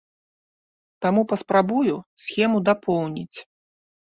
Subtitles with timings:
[1.05, 1.95] Таму паспрабую
[2.25, 3.37] схему дапоўніць.